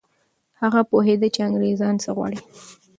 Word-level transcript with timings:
هغه 0.61 0.81
پوهېده 0.89 1.27
چي 1.33 1.39
انګریزان 1.47 1.95
څه 2.03 2.09
غواړي. 2.15 2.39